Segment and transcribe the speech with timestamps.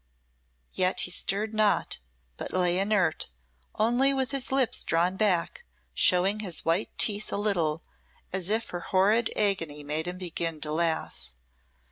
[0.73, 1.99] Yet he stirred not,
[2.35, 3.29] but lay inert,
[3.75, 7.83] only with his lips drawn back, showing his white teeth a little,
[8.33, 11.35] as if her horrid agony made him begin to laugh.